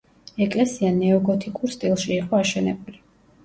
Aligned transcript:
ეკლესია 0.45 0.91
ნეოგოთიკურ 1.03 1.77
სტილში 1.77 2.13
იყო 2.19 2.43
აშენებული. 2.43 3.03